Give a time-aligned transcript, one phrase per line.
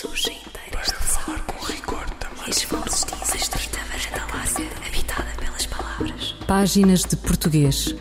[0.00, 2.48] surgem inteiras de falar com rigor também.
[2.48, 6.36] As vozes dizem estreita varanda larga, habitada pelas palavras.
[6.46, 7.96] Páginas de Português.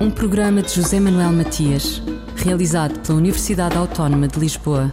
[0.00, 2.00] Um programa de José Manuel Matias,
[2.36, 4.92] realizado pela Universidade Autónoma de Lisboa.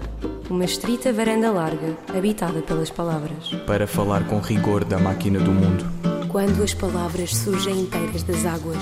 [0.49, 3.49] Uma estrita varanda larga, habitada pelas palavras.
[3.67, 5.85] Para falar com rigor da máquina do mundo.
[6.27, 8.81] Quando as palavras surgem inteiras das águas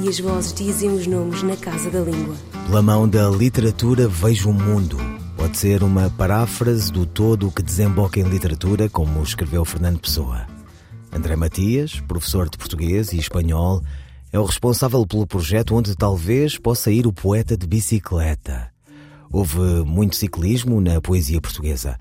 [0.00, 2.36] e as vozes dizem os nomes na casa da língua.
[2.68, 5.09] Pela mão da literatura vejo o mundo.
[5.50, 10.46] Pode ser uma paráfrase do todo o que desemboca em literatura, como escreveu Fernando Pessoa.
[11.12, 13.82] André Matias, professor de português e espanhol,
[14.32, 18.70] é o responsável pelo projeto onde talvez possa ir o poeta de bicicleta.
[19.28, 21.98] Houve muito ciclismo na poesia portuguesa.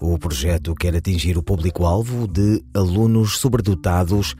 [0.00, 4.34] O projeto quer atingir o público-alvo de alunos sobredotados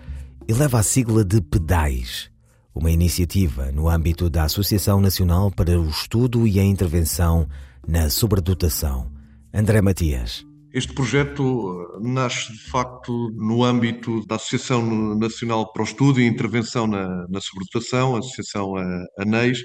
[0.49, 2.31] e leva a sigla de PEDAIS,
[2.75, 7.47] uma iniciativa no âmbito da Associação Nacional para o Estudo e a Intervenção
[7.89, 9.13] na Sobredotação.
[9.55, 10.45] André Matias.
[10.73, 16.87] Este projeto nasce, de facto, no âmbito da Associação Nacional para o Estudo e Intervenção
[16.87, 18.75] na, na Sobredotação, a Associação
[19.19, 19.59] ANEIS,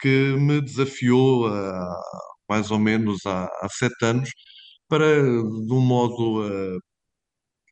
[0.00, 1.94] que me desafiou há
[2.48, 4.30] mais ou menos há, há sete anos
[4.88, 6.78] para, de um modo uh,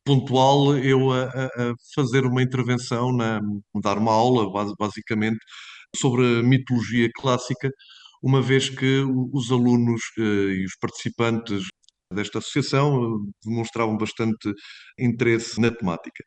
[0.05, 3.41] pontual, eu a, a, fazer uma intervenção, na,
[3.83, 4.49] dar uma aula,
[4.79, 5.39] basicamente,
[5.97, 7.69] sobre a mitologia clássica,
[8.21, 9.03] uma vez que
[9.33, 11.63] os alunos uh, e os participantes
[12.13, 14.51] desta associação demonstravam bastante
[14.97, 16.23] interesse na temática.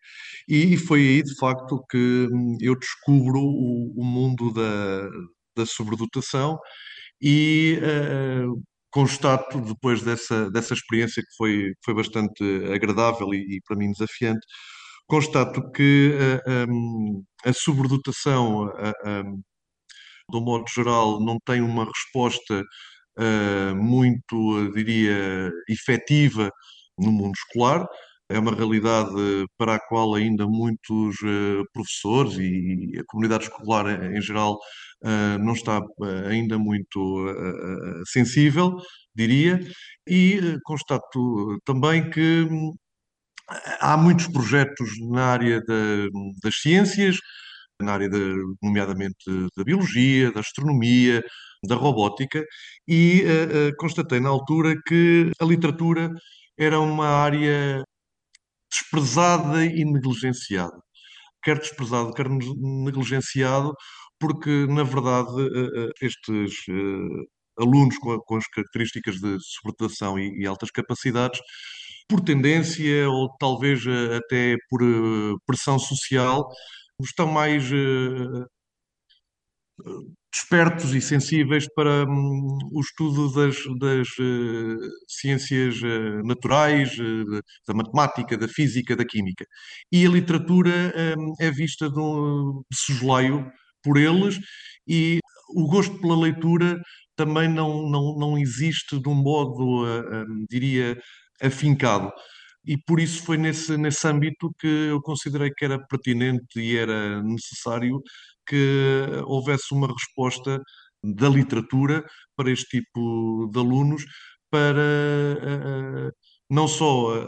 [0.48, 5.08] E foi aí, de facto, que hum, eu descubro o, mundo da,
[5.56, 6.58] da sobredotação
[7.20, 13.76] e uh, constato, depois dessa, dessa experiência que foi, foi bastante agradável e, e para
[13.76, 14.46] mim desafiante,
[15.06, 18.92] constato que uh, eh, um, a sobredotação, uh,
[19.26, 19.42] um,
[20.32, 22.62] de um modo geral, não tem uma resposta
[23.18, 26.50] uh, muito, diria, efetiva
[26.98, 27.86] no mundo escolar.
[28.28, 29.12] É uma realidade
[29.58, 31.16] para a qual ainda muitos
[31.74, 34.58] professores e a comunidade escolar em geral
[35.02, 38.76] uh, não está uh, ainda muito uh, sensível,
[39.14, 39.60] diria,
[40.06, 42.72] e constato também que hum,
[43.80, 45.74] há muitos projetos na área da,
[46.42, 47.18] das ciências,
[47.80, 49.24] na área, de, nomeadamente,
[49.56, 51.22] da biologia, da astronomia,
[51.66, 52.44] da robótica,
[52.88, 53.24] e
[53.78, 56.10] constatei na altura que a literatura
[56.58, 57.82] era uma área
[58.70, 60.78] desprezada e negligenciada.
[61.42, 63.74] Quer desprezado, quer negligenciado,
[64.20, 67.24] porque, na verdade, eh, estes eh,
[67.58, 71.40] alunos com as características de sobredotação e altas capacidades,
[72.08, 73.80] por tendência ou talvez
[74.16, 74.80] até por
[75.46, 76.48] pressão social,
[77.04, 77.64] estão mais
[80.32, 84.08] despertos e sensíveis para hum, o estudo das, das
[85.08, 85.76] ciências
[86.24, 86.96] naturais,
[87.66, 89.44] da matemática, da física, da química.
[89.90, 93.50] E a literatura hum, é vista de, um, de soslaio
[93.82, 94.38] por eles
[94.86, 95.18] e
[95.54, 96.80] o gosto pela leitura
[97.16, 100.98] também não, não, não existe de um modo, uh, diria,
[101.42, 102.10] afincado.
[102.64, 107.22] E por isso foi nesse, nesse âmbito que eu considerei que era pertinente e era
[107.22, 108.00] necessário
[108.46, 110.60] que houvesse uma resposta
[111.02, 112.04] da literatura
[112.36, 114.04] para este tipo de alunos,
[114.50, 116.12] para uh,
[116.50, 117.26] não só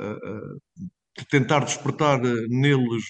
[1.30, 3.04] tentar despertar neles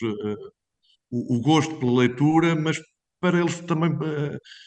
[1.11, 2.79] o, o gosto pela leitura, mas
[3.21, 3.91] para eles também,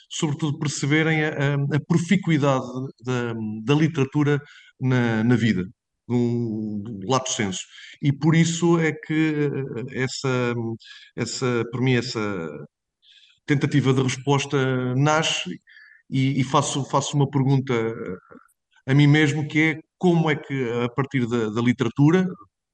[0.10, 2.66] sobretudo, perceberem a, a proficuidade
[3.04, 4.42] da, da literatura
[4.82, 5.64] na, na vida,
[6.08, 7.60] do lato senso.
[8.02, 9.50] E por isso é que
[9.94, 10.54] eh, essa,
[11.16, 12.50] essa, para mim, essa
[13.46, 15.60] tentativa de resposta nasce
[16.10, 17.74] e, e faço, faço uma pergunta
[18.86, 22.26] a mim mesmo, que é como é que, a partir da, da literatura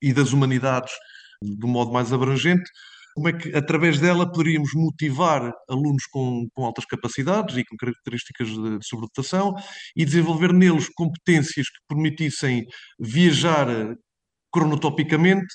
[0.01, 0.93] e das humanidades,
[1.41, 2.69] de um modo mais abrangente,
[3.13, 8.47] como é que, através dela, poderíamos motivar alunos com, com altas capacidades e com características
[8.49, 9.53] de, sobredotação
[9.95, 12.63] e desenvolver neles competências que permitissem
[12.99, 13.93] viajar eh,
[14.51, 15.47] cronotopicamente,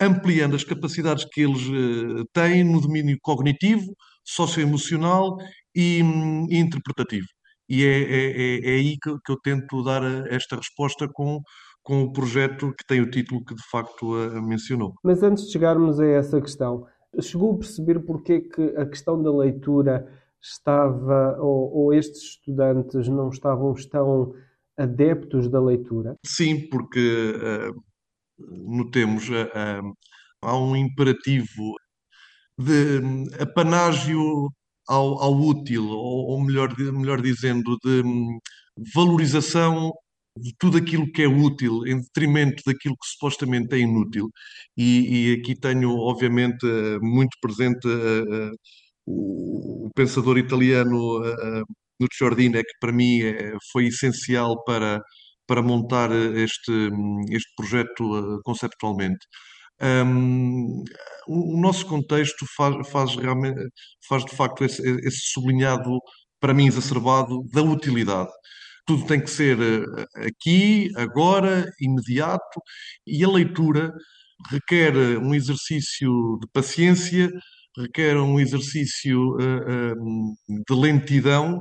[0.00, 5.36] ampliando as capacidades que eles uh, têm no domínio cognitivo, socioemocional
[5.74, 7.26] e, um, e interpretativo.
[7.68, 11.40] E é, é, é, é aí que, que, eu tento dar eh, esta resposta com,
[11.82, 14.94] com o projeto que tem o título que de facto a mencionou.
[15.04, 16.84] Mas antes de chegarmos a essa questão,
[17.20, 20.06] chegou a perceber porque é que a questão da leitura
[20.40, 24.34] estava, ou, ou estes estudantes não estavam tão
[24.76, 26.16] adeptos da leitura?
[26.24, 27.82] Sim, porque uh,
[28.38, 29.94] notemos, uh,
[30.42, 31.74] há um imperativo
[32.58, 33.00] de
[33.40, 34.48] apanágio
[34.88, 38.38] ao, ao útil, ou, ou melhor, melhor dizendo, de um,
[38.94, 39.92] valorização
[40.36, 44.28] de tudo aquilo que é útil em detrimento daquilo que supostamente é inútil.
[44.76, 48.52] E, e aqui tenho, obviamente, eh, muito presente uh,
[49.06, 51.64] uh, o, pensador italiano uh,
[52.00, 55.00] que para mim é, foi essencial para,
[55.46, 56.72] para montar este,
[57.30, 59.18] este projeto conceptualmente.
[59.82, 60.84] Um,
[61.28, 63.60] o, nosso contexto faz, faz, realmente,
[64.08, 65.98] faz de facto esse, esse sublinhado,
[66.40, 68.30] para mim exacerbado, da utilidade
[68.86, 72.60] tudo tem que ser eh, aqui, agora, imediato,
[73.06, 73.92] e a leitura
[74.50, 77.30] requer eh, um exercício de paciência,
[77.78, 81.60] requer um exercício uh, de lentidão,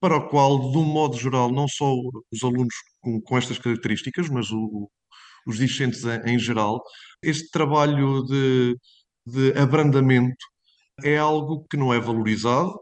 [0.00, 1.94] para o qual, de um modo geral, não só
[2.32, 4.90] os alunos com, com estas características, mas o,
[5.46, 6.82] os discentes em, em, geral,
[7.22, 8.76] este trabalho de,
[9.26, 10.44] de abrandamento
[11.04, 12.74] é algo que não é valorizado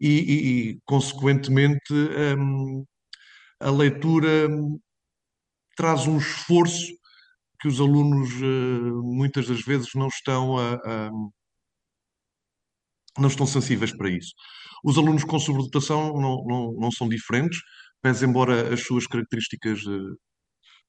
[0.00, 2.84] e, e, e consequentemente, um,
[3.60, 4.48] a leitura
[5.76, 6.92] traz um esforço
[7.60, 11.10] que os alunos eh, muitas das vezes não estão a, a,
[13.18, 14.32] não estão sensíveis para isso.
[14.84, 17.58] Os alunos com sobredotação não, não, não são diferentes,
[18.02, 20.14] pese embora as suas características eh,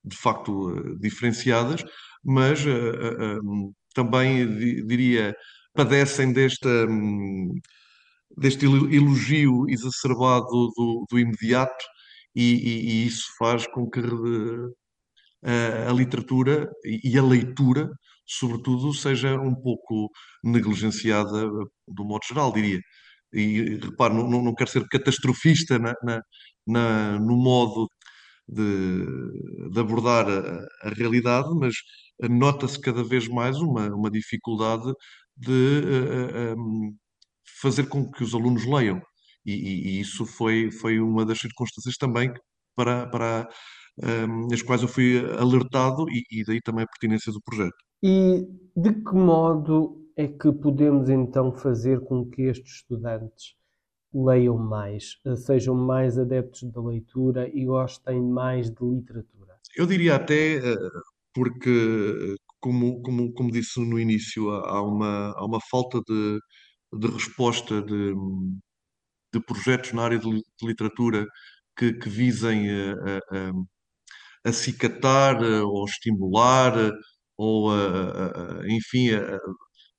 [0.03, 1.83] de facto eh, diferenciadas,
[2.23, 2.59] mas
[3.93, 5.35] também diria
[5.73, 6.69] padecem desta
[8.37, 10.45] deste elogio exacerbado
[10.75, 11.85] do, do imediato
[12.35, 13.99] e, e, e isso faz com que
[15.43, 17.89] a, a literatura e a leitura,
[18.25, 20.09] sobretudo, seja um pouco
[20.43, 21.47] negligenciada
[21.87, 22.79] do modo geral, diria.
[23.33, 26.21] E repare, não, não quero ser catastrofista na, na,
[26.67, 27.87] na no modo
[28.47, 29.05] de,
[29.71, 31.75] de abordar a, a, realidade, mas
[32.29, 34.91] nota-se cada vez mais uma, uma dificuldade
[35.37, 35.51] de
[36.55, 36.95] uh, um,
[37.61, 39.01] fazer com que os alunos leiam.
[39.49, 42.31] E, e, e, isso foi, foi uma das circunstâncias também
[42.75, 43.49] para, para
[44.27, 47.75] um, as quais eu fui alertado e, e daí também a pertinência do projeto.
[48.03, 53.55] E de que modo é que podemos então fazer com que estes estudantes
[54.13, 59.55] leiam mais, sejam mais adeptos da leitura e gostem mais de literatura?
[59.75, 60.89] Eu diria até eh,
[61.33, 66.39] porque, como, como, como disse no início, há uma, há uma falta de,
[66.99, 68.13] de resposta de,
[69.33, 71.25] de projetos na área de literatura
[71.77, 73.49] que, que visem a, a,
[74.45, 76.73] a acicatar ou estimular
[77.37, 77.71] ou,
[78.67, 79.09] enfim,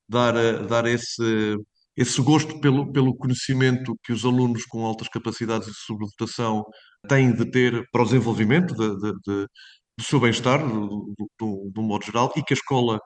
[0.08, 0.34] dar,
[0.66, 1.56] dar esse,
[1.96, 6.64] esse gosto pelo, pelo conhecimento que os alunos com altas capacidades de sobredotação
[7.08, 9.46] têm de ter para o desenvolvimento de, de, de,
[9.98, 12.98] do seu bem-estar, do, do, do, modo geral, e que a escola,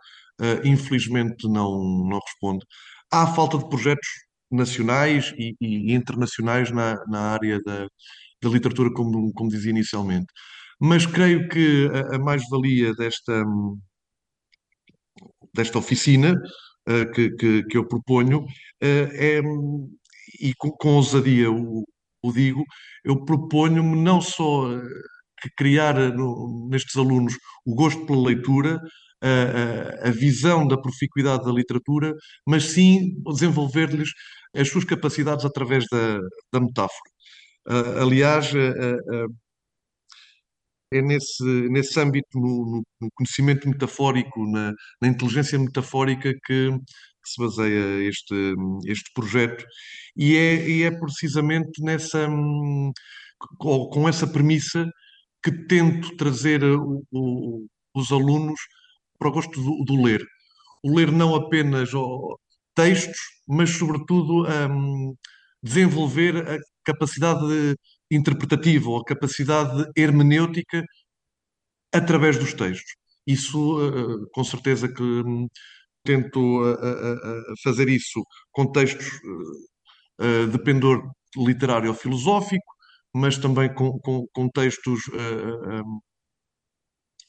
[0.64, 1.78] infelizmente, não,
[2.08, 2.64] não responde.
[3.12, 4.08] Há falta de projetos
[4.54, 7.86] nacionais e, e internacionais na, na área da,
[8.42, 10.26] da literatura, como, como dizia inicialmente.
[10.80, 13.44] Mas creio que a, a mais-valia desta,
[15.54, 16.34] desta oficina
[16.88, 18.46] uh, que, que, que, eu proponho uh,
[18.82, 19.40] é,
[20.40, 21.84] e com, com ousadia o,
[22.22, 22.64] o digo,
[23.04, 24.82] eu proponho-me não só uh,
[25.56, 27.34] criar no, nestes alunos
[27.66, 28.80] o gosto pela leitura,
[29.22, 32.12] a, a, a visão da proficuidade da literatura,
[32.46, 34.10] mas sim desenvolver-lhes
[34.54, 36.18] as suas capacidades através da,
[36.52, 37.10] da metáfora.
[37.66, 39.34] Uh, aliás, uh, uh,
[40.92, 47.40] é nesse, nesse âmbito, no, no conhecimento metafórico, na, na inteligência metafórica, que, que, se
[47.42, 48.54] baseia este,
[48.86, 49.64] este projeto.
[50.16, 52.28] E é, e é precisamente nessa,
[53.58, 54.88] com, com essa premissa
[55.42, 58.60] que tento trazer o, o, os alunos
[59.18, 60.24] para o gosto do, do, ler.
[60.82, 61.90] O ler não apenas
[62.74, 65.14] textos, mas, sobretudo, um,
[65.62, 67.76] desenvolver a capacidade
[68.10, 70.82] interpretativa ou a capacidade hermenêutica
[71.92, 72.92] através dos textos.
[73.26, 75.48] Isso, uh, com certeza que um,
[76.04, 79.06] tento uh, fazer isso com textos
[80.50, 81.02] de pendor
[81.36, 82.64] literário ou filosófico,
[83.12, 85.98] mas também com, com, com textos um,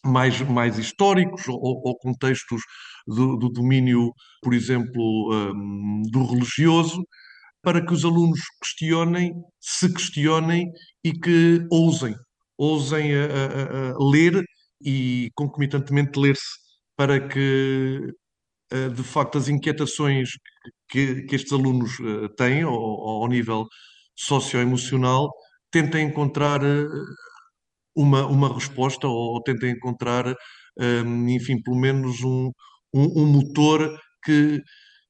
[0.06, 2.62] mais, mais históricos ou, ou contextos
[3.08, 7.04] do, do, domínio, por exemplo, um, do religioso,
[7.62, 10.72] para que os alunos questionem, se questionem
[11.04, 12.16] e que ousem,
[12.58, 14.44] ousem a, a, a ler
[14.84, 16.64] e concomitantemente ler-se
[16.96, 18.14] para que
[18.96, 20.30] de facto as inquietações
[20.90, 21.98] que, que estes alunos
[22.36, 23.66] têm ao, ao nível
[24.16, 25.30] socioemocional
[25.72, 26.62] tentem encontrar
[27.96, 30.36] uma, uma resposta ou, ou tentem encontrar,
[30.80, 32.52] um, enfim, pelo menos um,
[32.94, 34.62] um, um motor que,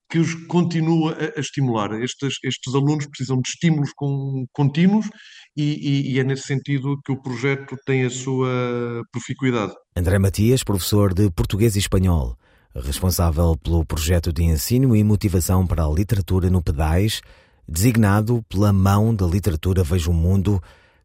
[0.10, 1.92] que os continua a, a estimular.
[2.02, 5.10] Estes, estes, alunos precisam de estímulos com, contínuos
[5.58, 9.74] e, e, e, é nesse sentido que o projeto tem a sua proficuidade.
[9.96, 12.38] André Matias, professor de português e espanhol,
[12.76, 17.22] responsável pelo projeto de ensino e motivação para a literatura no Pedais,
[17.68, 20.62] designado pela mão da literatura Veja o Mundo,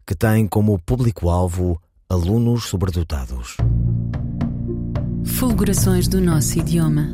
[0.07, 3.57] que tem como público-alvo alunos sobredotados.
[5.25, 7.11] Fulgurações do nosso idioma.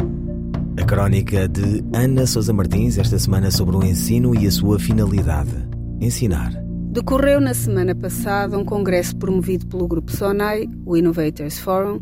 [0.79, 5.55] A crónica de Ana Sousa Martins esta semana sobre o ensino e a sua finalidade:
[6.01, 6.53] ensinar.
[6.91, 12.01] Decorreu na semana passada um congresso promovido pelo Grupo SONAI, o Innovators Forum,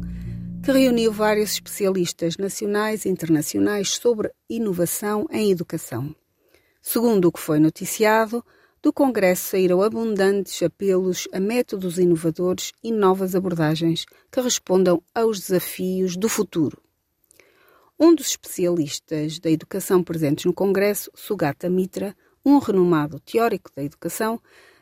[0.62, 6.14] que reuniu vários especialistas nacionais e internacionais sobre inovação em educação.
[6.80, 8.44] Segundo o que foi noticiado,
[8.84, 16.18] do Congresso saíram abundantes apelos a métodos inovadores e novas abordagens que respondam aos desafios
[16.18, 16.78] do futuro.
[17.98, 22.14] Um dos especialistas da educação presentes no Congresso, Sugata Mitra,
[22.44, 24.38] um renomado teórico da educação,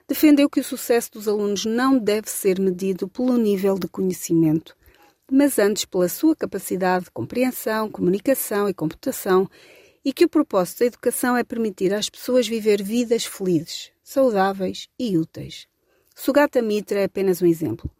[0.08, 4.76] defendeu que o sucesso dos alunos não deve ser medido pelo nível de conhecimento,
[5.30, 9.48] mas antes pela sua capacidade de compreensão, comunicação e computação
[10.04, 15.16] e que o propósito da educação é permitir às pessoas viver vidas felizes, saudáveis e
[15.16, 15.66] úteis.
[16.14, 17.90] Sugata Mitra é apenas um exemplo.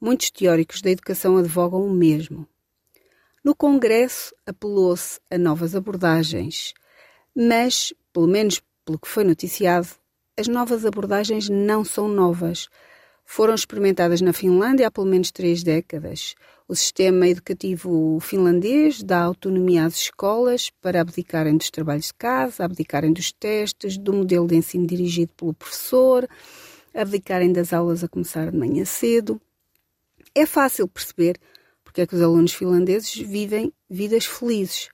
[0.00, 2.46] Muitos teóricos da educação advogam o mesmo.
[3.42, 6.74] No Congresso, apelou-se a novas abordagens,
[7.34, 9.88] mas, pelo menos pelo que foi noticiado,
[10.36, 12.68] as novas abordagens não são novas.
[13.24, 16.34] Foram experimentadas na Finlândia há pelo menos três décadas.
[16.68, 23.12] O sistema educativo finlandês dá autonomia às escolas para abdicarem dos trabalhos de casa, abdicarem
[23.12, 26.28] dos testes, do modelo de ensino dirigido pelo professor,
[26.94, 29.40] abdicarem das aulas a começar de manhã cedo.
[30.34, 31.38] É fácil perceber
[31.82, 34.88] porque é que os alunos finlandeses vivem vidas felizes.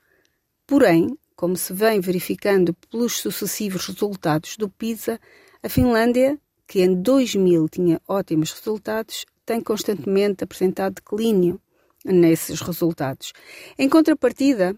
[0.67, 5.19] Porém, como se vem verificando pelos sucessivos resultados do PISA,
[5.63, 6.39] a Finlândia,
[6.71, 11.61] que em 2000 tinha ótimos resultados, tem constantemente apresentado declínio
[12.05, 13.33] nesses resultados.
[13.77, 14.77] Em contrapartida,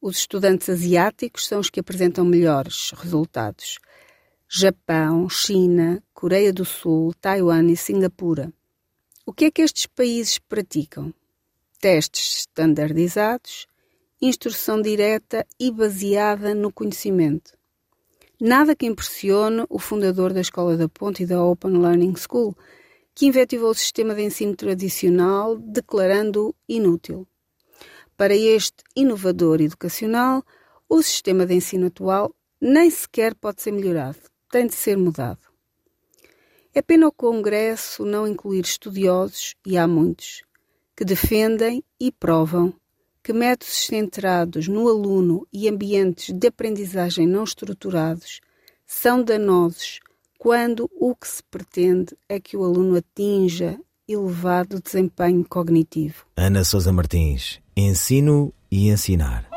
[0.00, 3.78] os estudantes asiáticos são os que apresentam melhores resultados.
[4.48, 8.52] Japão, China, Coreia do Sul, Taiwan e Singapura.
[9.24, 11.14] O que é que estes países praticam?
[11.80, 13.68] Testes standardizados,
[14.20, 17.61] instrução direta e baseada no conhecimento.
[18.44, 22.56] Nada que impressione o fundador da Escola da Ponte e da Open Learning School,
[23.14, 27.24] que inventivou o sistema de ensino tradicional, declarando-o inútil.
[28.16, 30.42] Para este inovador educacional,
[30.88, 34.18] o sistema de ensino atual nem sequer pode ser melhorado,
[34.50, 35.46] tem de ser mudado.
[36.74, 40.42] É pena o Congresso não incluir estudiosos, e há muitos,
[40.96, 42.74] que defendem e provam
[43.22, 48.40] que métodos centrados no aluno e ambientes de aprendizagem não estruturados
[48.86, 50.00] são danosos
[50.38, 56.26] quando o que se pretende é que o aluno atinja elevado desempenho cognitivo.
[56.36, 59.51] Ana Sousa Martins, ensino e ensinar.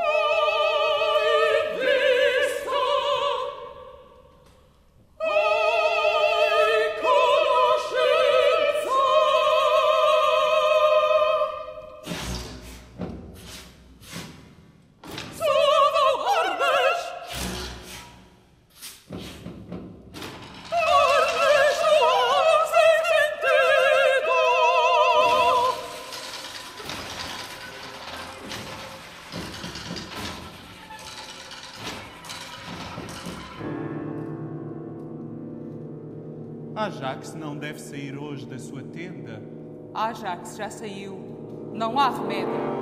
[40.56, 41.72] Já saiu.
[41.74, 42.76] Não há remédio.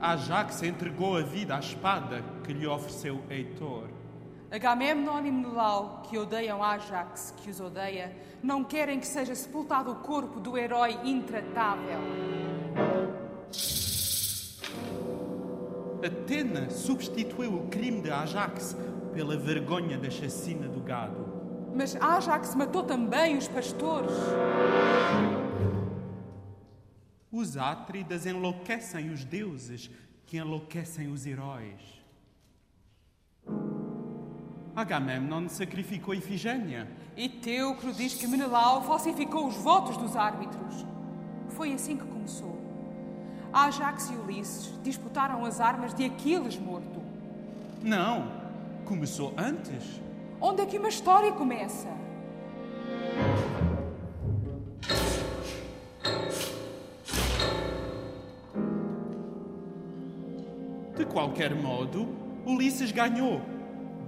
[0.00, 3.88] Ajax entregou a vida à espada que lhe ofereceu Heitor.
[4.50, 8.12] Agamemnon e Menelau, que odeiam Ajax, que os odeia,
[8.42, 12.00] não querem que seja sepultado o corpo do herói intratável.
[16.04, 18.76] Atena substituiu o crime de Ajax
[19.14, 21.29] pela vergonha da chacina do gado.
[21.74, 24.12] Mas Ajax matou também os pastores.
[27.30, 29.90] Os Átridas enlouquecem os deuses
[30.26, 32.00] que enlouquecem os heróis.
[34.74, 36.88] Agamemnon sacrificou Ifigênia.
[37.16, 40.86] E Teucro diz que Menelau falsificou os votos dos árbitros.
[41.48, 42.58] Foi assim que começou.
[43.52, 47.00] Ajax e Ulisses disputaram as armas de Aquiles morto.
[47.82, 48.40] Não,
[48.90, 50.00] Começou antes?
[50.40, 51.88] Onde é que uma história começa?
[61.10, 62.08] qualquer modo,
[62.46, 63.42] Ulisses ganhou.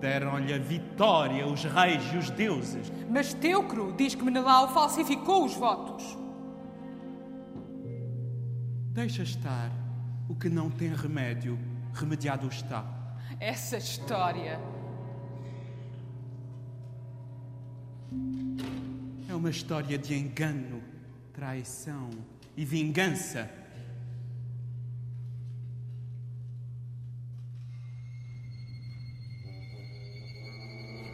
[0.01, 2.91] Deram-lhe a vitória os reis e os deuses.
[3.09, 6.19] Mas Teucro diz que Menelau falsificou os votos.
[8.91, 9.71] Deixa estar.
[10.29, 11.59] O que não tem remédio,
[11.93, 12.85] remediado está.
[13.39, 14.59] Essa história.
[19.29, 20.83] É uma história de engano,
[21.33, 22.11] traição
[22.57, 23.51] e vingança.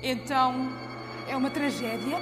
[0.02, 0.70] Então,
[1.28, 2.18] é uma tragédia?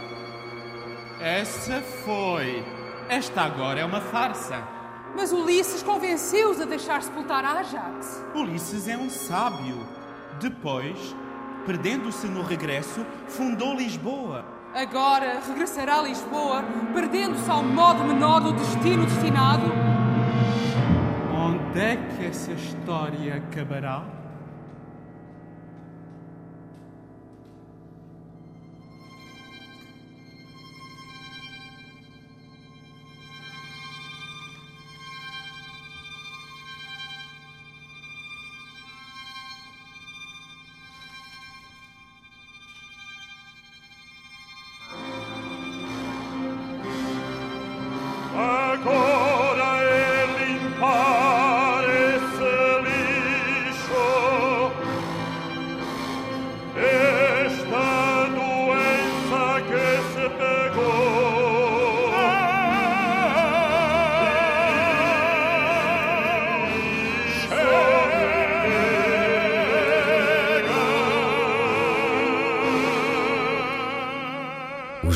[1.21, 2.64] Essa foi.
[3.09, 4.66] Esta agora é uma farsa.
[5.14, 8.25] Mas Ulisses convenceu-os a deixar sepultar a Ajax.
[8.35, 9.87] Ulisses é um sábio.
[10.40, 11.14] Depois,
[11.64, 14.55] perdendo-se no regresso, fundou Lisboa.
[14.76, 19.73] Agora regressará a Lisboa, perdendo-se ao modo menor do destino destinado?
[21.35, 24.02] Onde é que essa história acabará?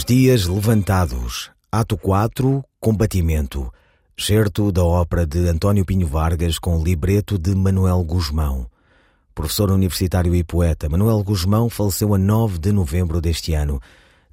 [0.00, 3.70] Os Dias Levantados, Ato 4, Combatimento,
[4.18, 8.66] certo da ópera de António Pinho Vargas com libreto de Manuel Guzmão.
[9.34, 13.78] Professor universitário e poeta, Manuel Guzmão faleceu a 9 de novembro deste ano.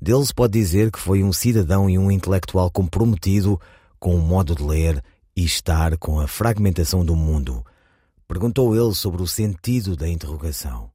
[0.01, 3.59] Dele se pode dizer que foi um cidadão e um intelectual comprometido
[3.99, 5.03] com o modo de ler
[5.35, 7.61] e estar com a fragmentação do mundo.
[8.25, 10.89] Perguntou ele sobre o sentido da interrogação.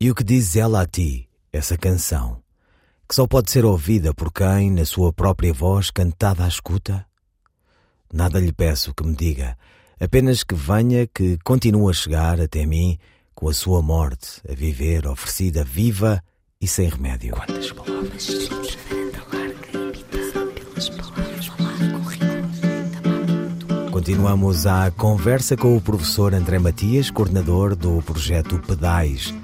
[0.00, 2.43] E o que diz ela a ti, essa canção?
[3.08, 7.06] Que só pode ser ouvida por quem, na sua própria voz, cantada à escuta?
[8.12, 9.56] Nada lhe peço que me diga,
[10.00, 12.98] apenas que venha, que continue a chegar até mim
[13.34, 16.22] com a sua morte a viver, oferecida viva
[16.60, 17.34] e sem remédio.
[17.34, 18.28] Quantas palavras.
[23.90, 29.34] Continuamos a conversa com o professor André Matias, coordenador do projeto Pedais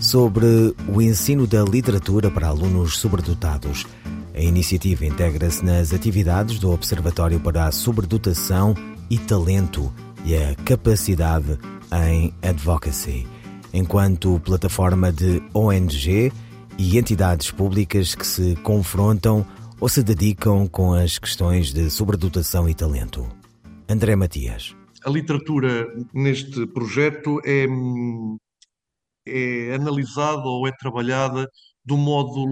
[0.00, 3.86] sobre o ensino da literatura para alunos sobredotados.
[4.34, 8.74] A iniciativa integra-se nas atividades do Observatório para a Sobredotação
[9.08, 9.92] e Talento
[10.24, 11.58] e a Capacidade
[12.08, 13.26] em Advocacy,
[13.72, 16.32] enquanto plataforma de ONG
[16.78, 19.46] e entidades públicas que se confrontam
[19.80, 23.26] ou se dedicam com as questões de sobredotação e talento.
[23.88, 24.74] André Matias.
[25.04, 27.66] A literatura neste projeto é
[29.26, 31.48] é analisada ou é trabalhada
[31.90, 32.44] um modo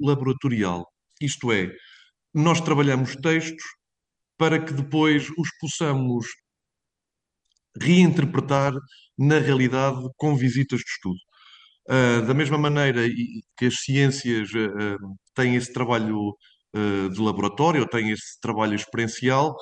[0.00, 0.86] laboratorial.
[1.20, 1.70] Isto é,
[2.32, 3.64] nós trabalhamos textos
[4.36, 6.26] para que depois os possamos
[7.80, 8.72] reinterpretar
[9.18, 11.18] na realidade com visitas de estudo.
[11.88, 13.02] Uh, da mesma maneira
[13.56, 16.30] que as ciências uh, têm esse trabalho
[16.74, 19.54] uh, de laboratório, têm esse trabalho experiencial,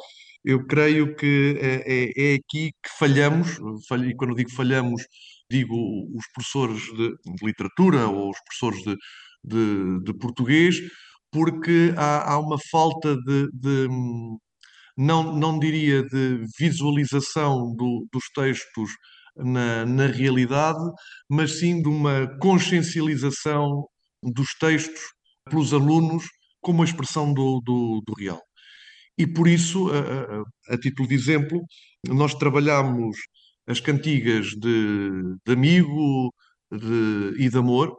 [0.45, 5.03] eu creio que é, é, é aqui que falhamos, e quando digo falhamos,
[5.53, 5.77] digo
[6.17, 8.97] os professores de, de literatura ou os professores de,
[9.45, 10.77] de, de português,
[11.31, 13.89] porque há, há uma falta de, de,
[14.97, 18.91] não, não diria de visualização do, dos textos
[19.37, 20.83] na, na realidade,
[21.29, 23.87] mas sim de uma consciencialização
[24.23, 25.01] dos textos
[25.49, 26.25] pelos alunos
[26.61, 28.41] como a expressão do, do, do real.
[29.19, 29.99] E por isso, a,
[30.71, 31.61] a, a título de exemplo,
[32.09, 33.17] nós trabalhamos
[33.67, 36.33] as cantigas de, de amigo
[36.71, 37.95] de, e de amor,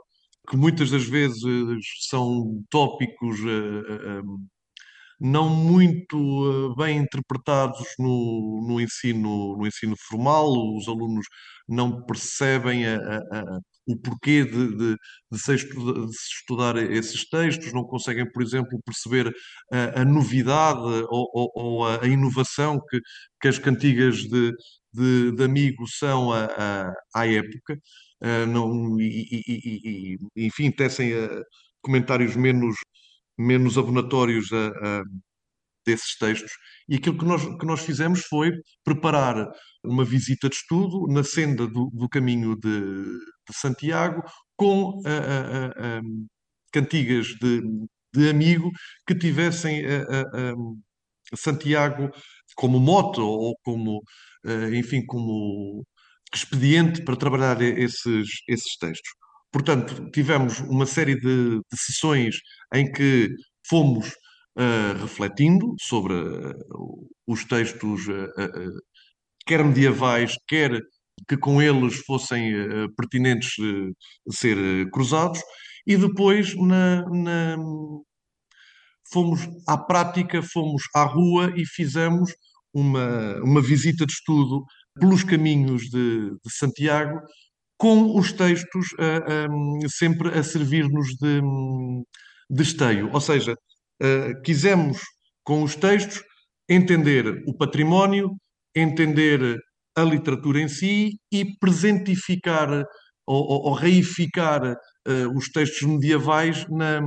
[0.49, 1.41] que muitas das vezes
[2.09, 4.39] são tópicos uh, uh,
[5.19, 11.25] não muito bem interpretados no, no, ensino, no ensino formal, os alunos
[11.67, 14.95] não percebem a, a, o porquê de, de,
[15.31, 19.33] de, se estudar, de, se estudar, esses textos, não conseguem, por exemplo, perceber
[19.71, 22.99] a, a novidade ou, ou, ou, a inovação que,
[23.41, 24.51] que as cantigas de,
[24.93, 27.77] de, amigo são a, a, à época,
[28.23, 31.43] uh, não, e, e, e, enfim, tecem uh,
[31.81, 32.75] comentários menos,
[33.37, 35.03] menos abonatórios a, a,
[35.85, 36.51] desses textos.
[36.87, 38.51] E aquilo que nós, que nós fizemos foi
[38.83, 39.51] preparar
[39.83, 43.03] uma visita de estudo na senda do, do caminho de,
[43.49, 44.21] de, Santiago,
[44.57, 46.01] com a, a, a,
[46.71, 47.61] cantigas de,
[48.13, 48.69] de, amigo
[49.07, 49.83] que tivessem
[51.35, 52.09] Santiago
[52.55, 54.01] como moto ou como,
[54.73, 55.83] enfim, como
[56.33, 59.11] expediente para trabalhar esses, esses textos.
[59.51, 62.37] Portanto, tivemos uma série de, de sessões
[62.73, 63.29] em que
[63.67, 64.09] fomos
[64.57, 68.81] uh, refletindo sobre uh, os textos, uh,
[69.45, 70.79] quer medievais, quer
[71.27, 72.53] que com eles fossem
[72.95, 73.53] pertinentes
[74.29, 75.39] ser cruzados,
[75.85, 77.57] e depois na, na,
[79.11, 82.33] fomos à prática, fomos à rua e fizemos
[82.73, 84.63] uma, uma visita de estudo
[84.99, 87.19] pelos caminhos de, de Santiago,
[87.77, 91.41] com os textos uh, um, sempre a servir-nos de,
[92.49, 93.09] de esteio.
[93.11, 94.99] Ou seja, uh, quisemos,
[95.43, 96.21] com os textos,
[96.69, 98.35] entender o património,
[98.75, 99.59] entender
[99.95, 102.69] a literatura em si e presentificar
[103.25, 107.01] ou, ou, ou reificar uh, os textos medievais na,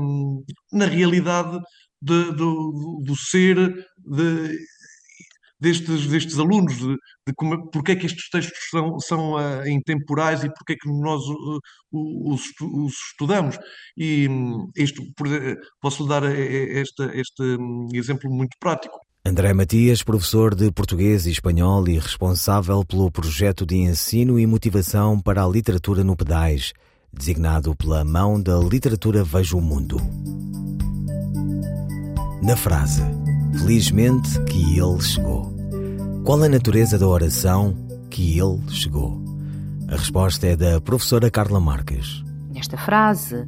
[0.73, 1.59] na realidade
[2.01, 3.57] de, do, do ser
[3.99, 4.57] de,
[5.61, 6.95] destes, destes alunos, de,
[7.27, 10.89] de como, porque é que estes textos são, são uh, intemporais e porque é que
[10.89, 11.61] nós uh,
[11.93, 13.59] os, os, estudamos.
[13.97, 15.03] E um, isto,
[15.81, 18.99] posso dar este, este um, exemplo muito prático.
[19.27, 25.19] André Matias, professor de português e espanhol e responsável pelo projeto de ensino e motivação
[25.19, 26.73] para a literatura no Pedais,
[27.13, 30.01] designado pela mão da literatura Veja o Mundo.
[32.41, 33.03] Na frase
[33.59, 35.53] Felizmente que ele chegou.
[36.25, 37.77] Qual a natureza da oração
[38.09, 39.21] que ele chegou?
[39.89, 42.23] A resposta é da professora Carla Marques.
[42.49, 43.45] Nesta frase,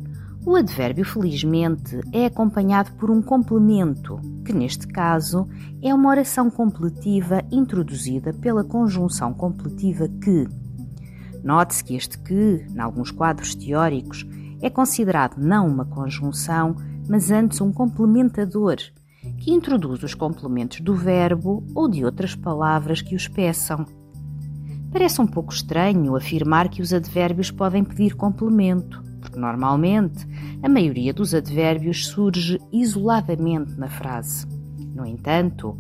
[0.49, 5.47] o advérbio felizmente é acompanhado por um complemento, que neste caso
[5.83, 10.49] é uma oração completiva introduzida pela conjunção completiva que.
[11.45, 14.27] Note-se que este que, em alguns quadros teóricos,
[14.63, 18.77] é considerado não uma conjunção, mas antes um complementador,
[19.37, 23.85] que introduz os complementos do verbo ou de outras palavras que os peçam.
[24.91, 30.27] Parece um pouco estranho afirmar que os advérbios podem pedir complemento, porque normalmente
[30.63, 34.47] a maioria dos advérbios surge isoladamente na frase.
[34.95, 35.77] No entanto,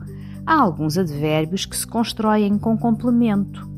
[0.46, 3.68] há alguns advérbios que se constroem com complemento,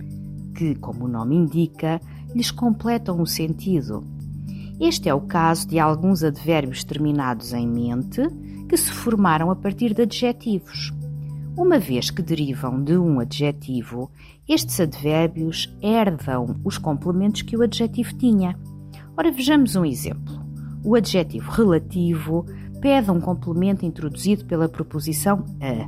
[0.54, 2.00] que, como o nome indica,
[2.34, 4.04] lhes completam o sentido.
[4.80, 8.22] Este é o caso de alguns advérbios terminados em mente
[8.68, 10.92] que se formaram a partir de adjetivos.
[11.56, 14.10] Uma vez que derivam de um adjetivo,
[14.48, 18.56] estes advérbios herdam os complementos que o adjetivo tinha.
[19.20, 20.40] Ora, vejamos um exemplo.
[20.82, 22.46] O adjetivo relativo
[22.80, 25.86] pede um complemento introduzido pela proposição a,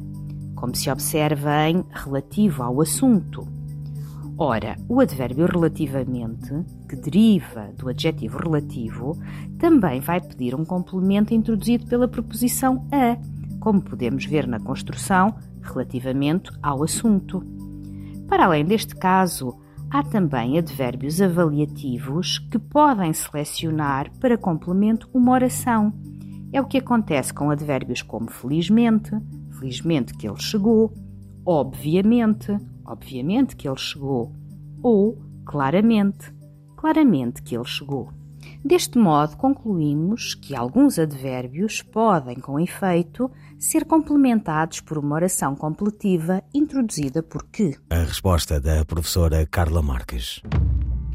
[0.54, 3.48] como se observa em relativo ao assunto.
[4.36, 6.52] Ora, o advérbio relativamente,
[6.86, 9.18] que deriva do adjetivo relativo,
[9.58, 13.16] também vai pedir um complemento introduzido pela preposição a,
[13.60, 17.42] como podemos ver na construção relativamente ao assunto.
[18.28, 19.56] Para além deste caso,
[19.92, 25.92] há também advérbios avaliativos que podem selecionar para complemento uma oração.
[26.50, 29.10] É o que acontece com advérbios como felizmente,
[29.50, 30.94] felizmente que ele chegou,
[31.44, 34.32] obviamente, obviamente que ele chegou,
[34.82, 36.32] ou claramente,
[36.74, 38.08] claramente que ele chegou.
[38.64, 46.42] Deste modo, concluímos que alguns advérbios podem, com efeito, ser complementados por uma oração completiva
[46.54, 47.76] introduzida por que.
[47.90, 50.40] A resposta da professora Carla Marques.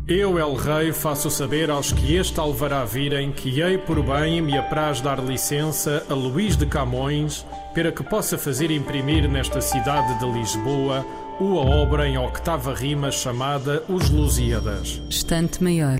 [0.08, 4.58] Eu, El Rei, faço saber aos que este alvará virem que hei por bem me
[4.58, 10.32] apraz dar licença a Luís de Camões para que possa fazer imprimir nesta cidade de
[10.32, 11.06] Lisboa
[11.42, 15.02] uma obra em octava rima chamada Os Lusíadas.
[15.10, 16.00] Estante Maior,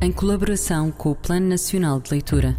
[0.00, 2.56] em colaboração com o Plano Nacional de Leitura.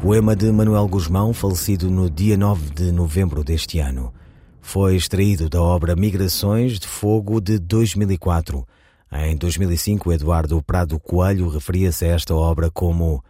[0.00, 4.12] Poema de Manuel Guzmão, falecido no dia 9 de novembro deste ano.
[4.60, 8.66] Foi extraído da obra Migrações de Fogo de 2004.
[9.12, 13.22] Em 2005, Eduardo Prado Coelho referia-se a esta obra como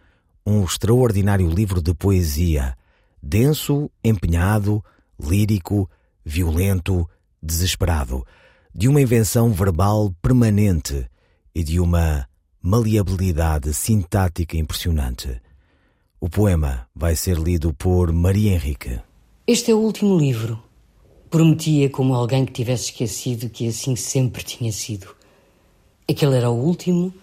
[0.45, 2.77] um extraordinário livro de poesia,
[3.21, 4.83] denso, empenhado,
[5.19, 5.89] lírico,
[6.23, 7.07] violento,
[7.41, 8.25] desesperado,
[8.73, 11.05] de uma invenção verbal permanente
[11.53, 12.25] e de uma
[12.65, 15.41] maleabilidade sintática impressionante.
[16.17, 19.01] O poema vai ser lido por Maria Henrique.
[19.45, 20.63] Este é o último livro.
[21.29, 25.13] Prometia como alguém que tivesse esquecido que assim sempre tinha sido.
[26.09, 27.13] Aquele era o último,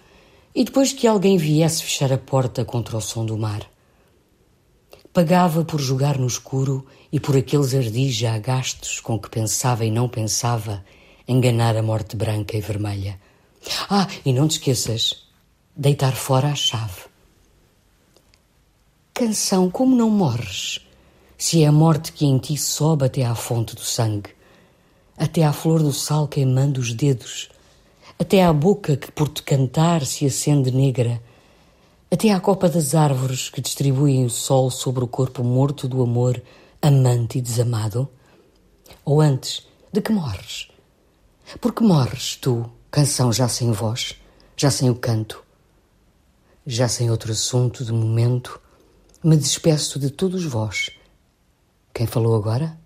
[0.53, 3.67] e depois que alguém viesse fechar a porta contra o som do mar.
[5.11, 9.89] pagava por jogar no escuro e por aqueles ardis já gastos com que pensava e
[9.89, 10.85] não pensava
[11.27, 13.19] enganar a morte branca e vermelha.
[13.89, 15.30] Ah, e não te esqueças,
[15.75, 17.05] deitar fora a chave.
[19.13, 20.85] Canção, como não morres?
[21.37, 24.29] Se é a morte que em ti sobe até à fonte do sangue,
[25.17, 27.49] até à flor do sal queimando os dedos,
[28.19, 31.21] até à boca que por te cantar se acende negra,
[32.11, 36.41] até à copa das árvores que distribuem o sol sobre o corpo morto do amor,
[36.81, 38.09] amante e desamado?
[39.05, 40.67] Ou antes, de que morres?
[41.59, 44.15] Porque morres tu, canção já sem voz,
[44.55, 45.43] já sem o canto,
[46.65, 48.59] já sem outro assunto de momento,
[49.23, 50.89] me despeço de todos vós.
[51.93, 52.77] Quem falou agora?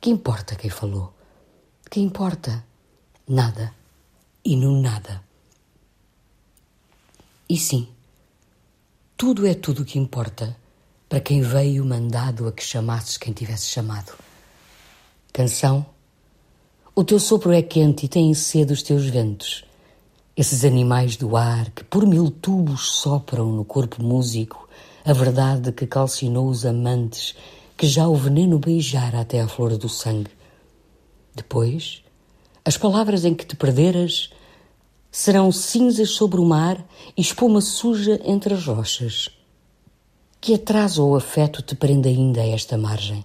[0.00, 1.12] Que importa quem falou?
[1.90, 2.64] Que importa?
[3.26, 3.74] Nada
[4.44, 5.22] e no nada.
[7.48, 7.88] E sim,
[9.16, 10.56] tudo é tudo que importa
[11.08, 14.12] para quem veio mandado a que chamasses quem tivesse chamado.
[15.32, 15.86] Canção,
[16.94, 19.64] o teu sopro é quente e tem sede os teus ventos.
[20.38, 24.68] Esses animais do ar que por mil tubos sopram no corpo músico
[25.04, 27.34] a verdade que calcinou os amantes,
[27.76, 30.30] que já o veneno beijara até a flor do sangue.
[31.34, 32.04] Depois,
[32.64, 34.30] as palavras em que te perderas
[35.10, 39.28] serão cinzas sobre o mar e espuma suja entre as rochas.
[40.40, 43.24] Que atraso ou afeto te prende ainda a esta margem?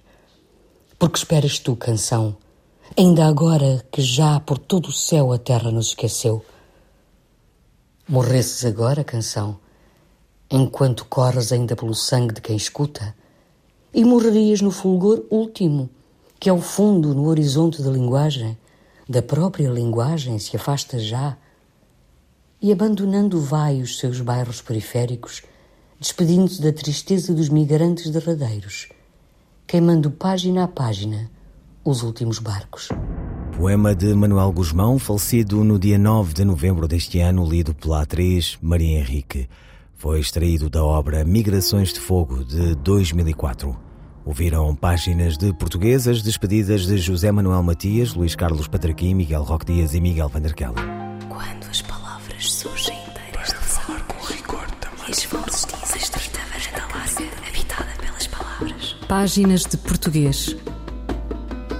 [0.97, 2.36] Porque esperas tu, canção,
[2.97, 6.43] ainda agora que já por todo o céu a terra nos esqueceu?
[8.13, 9.58] Morresses agora, canção,
[10.47, 13.15] enquanto corres ainda pelo sangue de quem escuta,
[13.91, 15.89] e morrerias no fulgor último,
[16.39, 18.56] que ao fundo no horizonte da linguagem,
[19.10, 21.36] da própria linguagem se afasta já,
[22.62, 25.41] e abandonando vai os seus bairros periféricos,
[25.99, 28.89] despedindo-se da tristeza dos migrantes derradeiros,
[29.65, 31.32] queimando página a página
[31.84, 32.89] os últimos barcos.
[33.63, 38.58] Poema de Manuel Guzmão, falecido no dia 9 de novembro deste ano, lido pela atriz
[38.62, 39.47] Maria Henrique.
[39.95, 43.73] Foi extraído da obra Migrações de Fogo, de 2004.
[44.26, 49.93] Ouviram páginas de portuguesas despedidas de José Manuel Matias, Luís Carlos Patraquim, Miguel Roque Dias
[49.93, 50.73] e Miguel Vanderkel.
[51.30, 55.10] Quando as palavras surgem inteiras de falar com rigor também.
[55.10, 58.97] E varanda larga, habitada pelas palavras.
[59.08, 60.54] Páginas de Português.